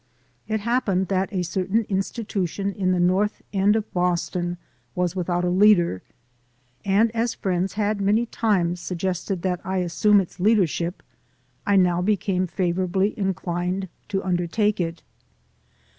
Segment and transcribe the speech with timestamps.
[0.47, 4.57] It happened that a certain institution in the North End of Boston
[4.95, 6.01] was without a leader,
[6.83, 11.03] and as friends had many times suggested that I assume its leadership,
[11.67, 15.03] I now became favorably inclined to undertake it.